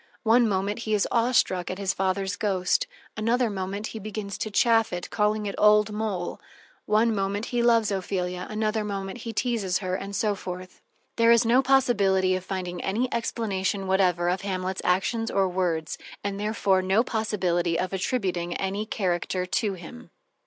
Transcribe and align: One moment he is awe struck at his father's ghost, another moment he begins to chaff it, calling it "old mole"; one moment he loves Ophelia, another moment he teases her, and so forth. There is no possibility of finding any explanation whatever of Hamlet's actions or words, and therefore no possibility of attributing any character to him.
One 0.23 0.49
moment 0.49 0.79
he 0.79 0.95
is 0.95 1.07
awe 1.11 1.31
struck 1.31 1.69
at 1.69 1.77
his 1.77 1.93
father's 1.93 2.35
ghost, 2.35 2.87
another 3.15 3.51
moment 3.51 3.85
he 3.93 3.99
begins 3.99 4.35
to 4.39 4.49
chaff 4.49 4.91
it, 4.91 5.11
calling 5.11 5.45
it 5.45 5.53
"old 5.59 5.91
mole"; 5.91 6.41
one 6.87 7.13
moment 7.13 7.45
he 7.53 7.61
loves 7.61 7.91
Ophelia, 7.91 8.47
another 8.49 8.83
moment 8.83 9.19
he 9.19 9.31
teases 9.31 9.77
her, 9.77 9.93
and 9.93 10.15
so 10.15 10.33
forth. 10.33 10.81
There 11.17 11.29
is 11.31 11.45
no 11.45 11.61
possibility 11.61 12.35
of 12.35 12.43
finding 12.43 12.83
any 12.83 13.13
explanation 13.13 13.85
whatever 13.85 14.27
of 14.27 14.41
Hamlet's 14.41 14.81
actions 14.83 15.29
or 15.29 15.47
words, 15.47 15.99
and 16.23 16.39
therefore 16.39 16.81
no 16.81 17.03
possibility 17.03 17.77
of 17.77 17.93
attributing 17.93 18.55
any 18.57 18.87
character 18.87 19.45
to 19.45 19.73
him. 19.75 20.09